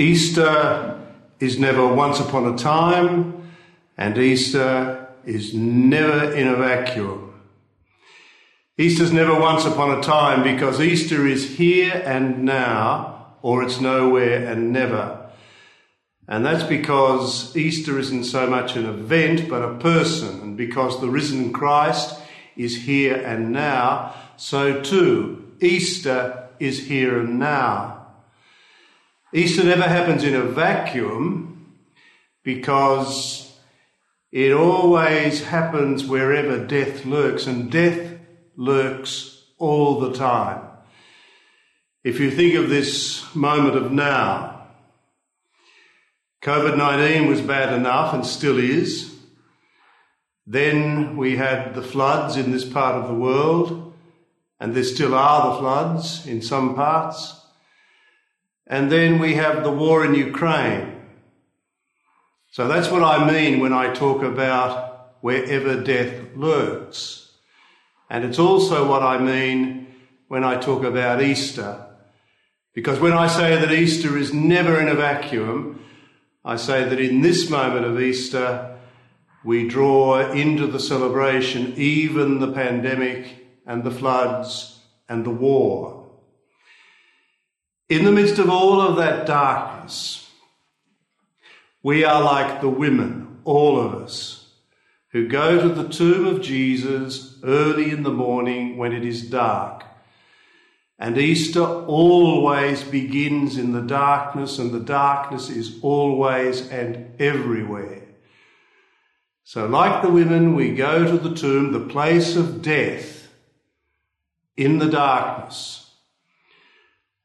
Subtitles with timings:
[0.00, 0.98] Easter
[1.40, 3.50] is never once upon a time,
[3.98, 7.34] and Easter is never in a vacuum.
[8.78, 14.46] Easter's never once upon a time because Easter is here and now, or it's nowhere
[14.46, 15.30] and never.
[16.26, 21.10] And that's because Easter isn't so much an event but a person, and because the
[21.10, 22.18] risen Christ
[22.56, 27.99] is here and now, so too Easter is here and now.
[29.32, 31.76] Easter never happens in a vacuum
[32.42, 33.56] because
[34.32, 38.18] it always happens wherever death lurks, and death
[38.56, 40.62] lurks all the time.
[42.02, 44.66] If you think of this moment of now,
[46.42, 49.14] COVID 19 was bad enough and still is.
[50.46, 53.92] Then we had the floods in this part of the world,
[54.58, 57.39] and there still are the floods in some parts.
[58.70, 61.02] And then we have the war in Ukraine.
[62.52, 67.32] So that's what I mean when I talk about wherever death lurks.
[68.08, 69.88] And it's also what I mean
[70.28, 71.84] when I talk about Easter.
[72.72, 75.84] Because when I say that Easter is never in a vacuum,
[76.44, 78.78] I say that in this moment of Easter,
[79.44, 85.99] we draw into the celebration even the pandemic and the floods and the war.
[87.90, 90.30] In the midst of all of that darkness,
[91.82, 94.52] we are like the women, all of us,
[95.08, 99.82] who go to the tomb of Jesus early in the morning when it is dark.
[101.00, 108.02] And Easter always begins in the darkness, and the darkness is always and everywhere.
[109.42, 113.32] So, like the women, we go to the tomb, the place of death,
[114.56, 115.79] in the darkness.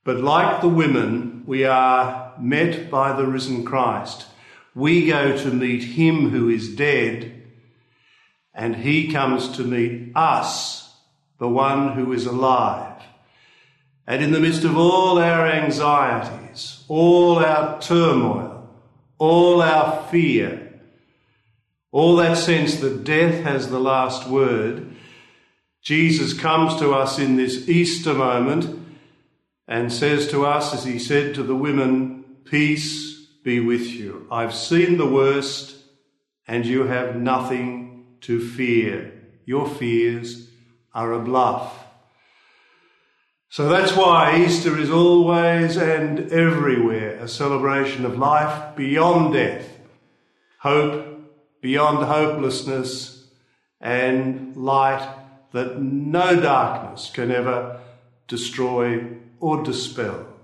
[0.06, 4.28] But like the women, we are met by the risen Christ.
[4.75, 7.44] We go to meet him who is dead,
[8.53, 10.93] and he comes to meet us,
[11.39, 13.02] the one who is alive.
[14.05, 18.70] And in the midst of all our anxieties, all our turmoil,
[19.17, 20.80] all our fear,
[21.92, 24.86] all that sense that death has the last word,
[25.82, 28.85] Jesus comes to us in this Easter moment
[29.67, 34.27] and says to us, as he said to the women, Peace be with you.
[34.31, 35.76] I've seen the worst,
[36.48, 39.14] and you have nothing to fear.
[39.45, 40.49] Your fears
[40.93, 41.86] are a bluff.
[43.49, 49.70] So that's why Easter is always and everywhere a celebration of life beyond death,
[50.59, 51.31] hope
[51.61, 53.27] beyond hopelessness,
[53.80, 55.08] and light
[55.54, 57.80] that no darkness can ever
[58.27, 59.05] destroy
[59.39, 60.35] or dispel.